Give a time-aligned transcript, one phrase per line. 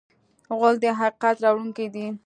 [0.57, 2.05] غول د حقیقت راوړونکی دی.